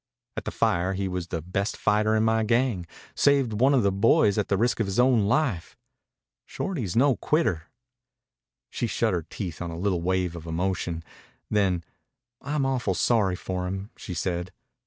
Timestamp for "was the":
1.07-1.43